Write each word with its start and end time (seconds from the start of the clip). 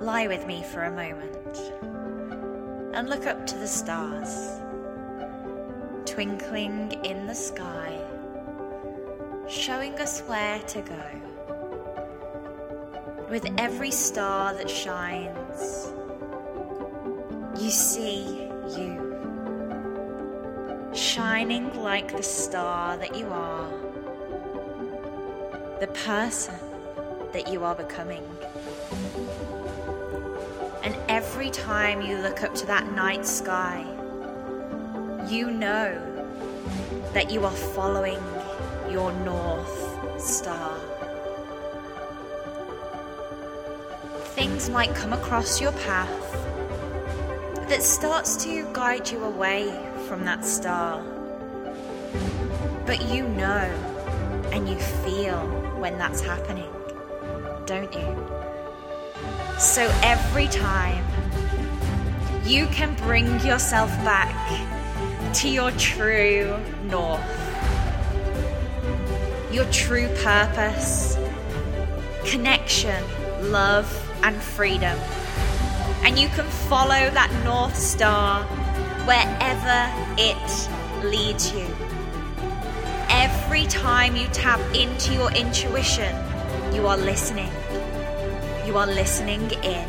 lie 0.00 0.26
with 0.26 0.46
me 0.46 0.62
for 0.62 0.84
a 0.84 0.90
moment 0.90 1.56
and 2.94 3.08
look 3.08 3.26
up 3.26 3.46
to 3.46 3.56
the 3.56 3.66
stars, 3.66 4.60
twinkling 6.04 6.92
in 7.04 7.26
the 7.26 7.34
sky, 7.34 7.98
showing 9.48 9.94
us 9.94 10.20
where 10.20 10.60
to 10.60 10.82
go. 10.82 11.02
With 13.30 13.46
every 13.58 13.90
star 13.90 14.54
that 14.54 14.70
shines, 14.70 15.92
you 17.60 17.70
see 17.70 18.48
you, 18.76 19.02
shining 20.94 21.74
like 21.82 22.16
the 22.16 22.22
star 22.22 22.96
that 22.98 23.16
you 23.16 23.26
are, 23.28 23.68
the 25.80 25.88
person 25.88 26.54
that 27.32 27.48
you 27.52 27.64
are 27.64 27.74
becoming. 27.74 28.24
And 30.86 30.96
every 31.08 31.50
time 31.50 32.00
you 32.00 32.16
look 32.18 32.44
up 32.44 32.54
to 32.54 32.66
that 32.66 32.92
night 32.92 33.26
sky, 33.26 33.84
you 35.28 35.50
know 35.50 36.00
that 37.12 37.28
you 37.28 37.44
are 37.44 37.50
following 37.50 38.20
your 38.88 39.10
North 39.24 40.20
Star. 40.20 40.78
Things 44.36 44.70
might 44.70 44.94
come 44.94 45.12
across 45.12 45.60
your 45.60 45.72
path 45.72 46.32
that 47.68 47.82
starts 47.82 48.44
to 48.44 48.72
guide 48.72 49.10
you 49.10 49.24
away 49.24 49.66
from 50.06 50.24
that 50.24 50.44
star. 50.44 51.02
But 52.86 53.08
you 53.08 53.26
know 53.26 53.68
and 54.52 54.68
you 54.68 54.76
feel 54.76 55.48
when 55.80 55.98
that's 55.98 56.20
happening, 56.20 56.72
don't 57.66 57.92
you? 57.92 58.45
So 59.58 59.90
every 60.02 60.48
time 60.48 61.04
you 62.44 62.66
can 62.66 62.94
bring 62.94 63.26
yourself 63.40 63.90
back 64.04 64.34
to 65.34 65.48
your 65.48 65.70
true 65.72 66.56
north, 66.84 67.20
your 69.50 69.64
true 69.66 70.08
purpose, 70.22 71.18
connection, 72.24 73.02
love, 73.50 73.86
and 74.22 74.36
freedom. 74.36 74.98
And 76.02 76.18
you 76.18 76.28
can 76.28 76.46
follow 76.68 77.10
that 77.10 77.30
North 77.44 77.76
Star 77.76 78.44
wherever 79.06 79.90
it 80.18 81.04
leads 81.04 81.52
you. 81.52 81.66
Every 83.08 83.66
time 83.66 84.16
you 84.16 84.26
tap 84.28 84.60
into 84.74 85.14
your 85.14 85.32
intuition, 85.32 86.14
you 86.72 86.86
are 86.86 86.96
listening. 86.96 87.50
You 88.66 88.76
are 88.78 88.86
listening 88.88 89.48
in. 89.62 89.88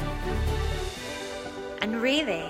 And 1.82 2.00
really, 2.00 2.46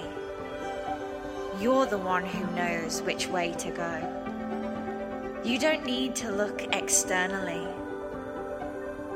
you're 1.58 1.86
the 1.86 1.97
one 1.97 2.25
who 2.25 2.45
knows 2.53 3.02
which 3.02 3.28
way 3.28 3.53
to 3.53 3.72
go. 3.72 5.42
You 5.45 5.58
don't 5.58 5.86
need 5.86 6.17
to 6.17 6.30
look 6.30 6.64
externally. 6.73 7.66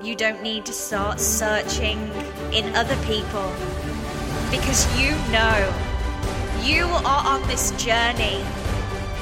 You 0.02 0.16
don't 0.16 0.42
need 0.42 0.66
to 0.68 0.72
start 0.72 1.20
searching 1.20 2.00
in 2.53 2.73
other 2.76 2.95
people 3.03 3.53
because 4.50 4.88
you 4.98 5.12
know 5.34 5.73
you 6.64 6.86
are 6.86 7.25
on 7.28 7.46
this 7.50 7.72
journey 7.72 8.42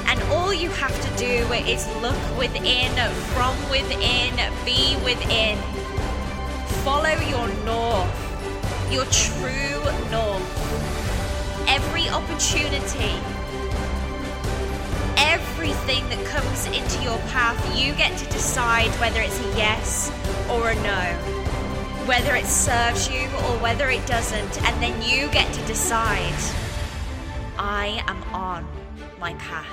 and 0.06 0.22
all 0.30 0.54
you 0.54 0.70
have 0.70 0.94
to 0.94 1.16
do 1.18 1.52
is 1.66 1.88
look 2.00 2.38
within, 2.38 2.94
from 3.34 3.56
within, 3.68 4.36
be 4.64 4.96
within. 5.04 5.58
Follow 6.84 7.10
your 7.28 7.46
north, 7.66 8.90
your 8.90 9.04
true 9.06 9.84
north. 10.10 11.68
Every 11.68 12.08
opportunity, 12.08 13.12
everything 15.18 16.08
that 16.08 16.24
comes 16.24 16.66
into 16.68 17.02
your 17.02 17.18
path, 17.28 17.60
you 17.78 17.92
get 17.96 18.16
to 18.18 18.24
decide 18.30 18.88
whether 18.98 19.20
it's 19.20 19.38
a 19.40 19.56
yes 19.58 20.10
or 20.48 20.70
a 20.70 20.74
no, 20.76 21.02
whether 22.06 22.34
it 22.34 22.46
serves 22.46 23.10
you 23.10 23.26
or 23.26 23.58
whether 23.58 23.90
it 23.90 24.06
doesn't, 24.06 24.62
and 24.62 24.82
then 24.82 25.02
you 25.02 25.30
get 25.32 25.52
to 25.52 25.66
decide 25.66 26.32
I 27.58 28.02
am 28.06 28.22
on 28.32 28.66
my 29.20 29.34
path. 29.34 29.66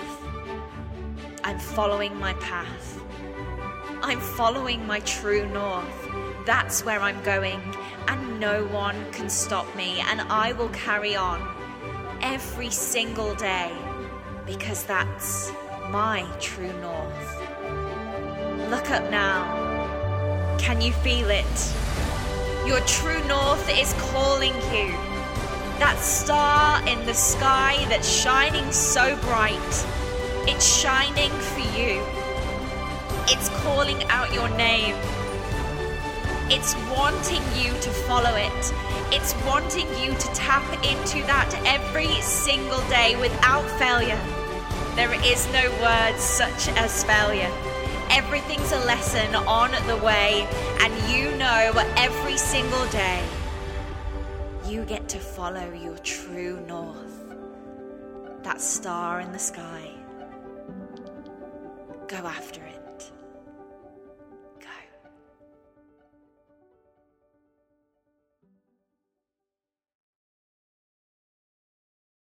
I'm 1.46 1.58
following 1.58 2.20
my 2.20 2.34
path. 2.34 3.02
I'm 4.02 4.20
following 4.20 4.86
my 4.86 5.00
true 5.00 5.48
north. 5.48 6.27
That's 6.48 6.86
where 6.86 7.02
I'm 7.02 7.22
going, 7.24 7.60
and 8.08 8.40
no 8.40 8.64
one 8.68 8.96
can 9.12 9.30
stop 9.30 9.68
me, 9.76 10.00
and 10.08 10.22
I 10.22 10.54
will 10.54 10.70
carry 10.70 11.14
on 11.14 11.46
every 12.22 12.70
single 12.70 13.36
day 13.36 13.78
because 14.46 14.86
that's 14.86 15.52
my 15.90 16.26
true 16.40 16.72
north. 16.80 17.42
Look 18.70 18.90
up 18.92 19.12
now. 19.12 20.56
Can 20.58 20.80
you 20.80 20.94
feel 20.94 21.30
it? 21.30 21.74
Your 22.66 22.80
true 22.88 23.22
north 23.28 23.70
is 23.70 23.92
calling 24.14 24.56
you. 24.72 24.94
That 25.80 25.98
star 26.00 26.80
in 26.88 27.06
the 27.06 27.14
sky 27.14 27.86
that's 27.90 28.10
shining 28.10 28.72
so 28.72 29.18
bright. 29.24 29.86
It's 30.48 30.66
shining 30.66 31.32
for 31.32 31.78
you. 31.78 32.02
It's 33.28 33.50
calling 33.66 34.02
out 34.06 34.34
your 34.34 34.48
name. 34.56 34.96
It's 36.50 36.76
wanting 36.98 37.44
you 37.62 37.74
to 37.82 37.90
follow 38.08 38.34
it. 38.36 38.74
It's 39.12 39.36
wanting 39.46 39.88
you 40.02 40.14
to 40.14 40.28
tap 40.34 40.64
into 40.84 41.26
that 41.28 41.54
every 41.66 42.22
single 42.22 42.80
day 42.88 43.16
without 43.18 43.70
failure. 43.78 44.20
There 44.96 45.14
is 45.26 45.46
no 45.52 45.70
word 45.82 46.18
such 46.18 46.70
as 46.70 47.04
failure. 47.04 47.52
Everything's 48.10 48.72
a 48.72 48.80
lesson 48.86 49.36
on 49.36 49.72
the 49.88 49.98
way, 49.98 50.48
and 50.80 50.94
you 51.12 51.36
know 51.38 51.72
every 51.98 52.38
single 52.38 52.86
day 52.88 53.22
you 54.66 54.86
get 54.86 55.08
to 55.10 55.20
follow 55.20 55.72
your 55.74 55.98
true 56.00 56.60
north, 56.68 57.34
that 58.44 58.62
star 58.62 59.20
in 59.20 59.32
the 59.34 59.40
sky. 59.40 59.92
Go 62.08 62.18
after 62.18 62.62
it. 62.64 62.87